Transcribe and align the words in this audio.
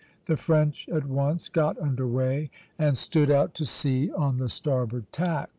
The 0.25 0.35
French 0.35 0.89
at 0.89 1.05
once 1.05 1.47
got 1.47 1.77
under 1.79 2.07
way 2.07 2.49
and 2.79 2.97
stood 2.97 3.29
out 3.29 3.53
to 3.53 3.65
sea 3.65 4.11
on 4.11 4.37
the 4.39 4.49
starboard 4.49 5.05
tack 5.11 5.29
(Plate 5.29 5.45
Va.) 5.45 5.49